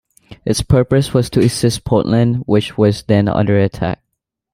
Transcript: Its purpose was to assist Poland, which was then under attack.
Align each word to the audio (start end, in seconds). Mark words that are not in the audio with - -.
Its 0.47 0.63
purpose 0.63 1.13
was 1.13 1.29
to 1.29 1.39
assist 1.41 1.83
Poland, 1.83 2.37
which 2.47 2.75
was 2.75 3.03
then 3.03 3.27
under 3.27 3.59
attack. 3.59 4.01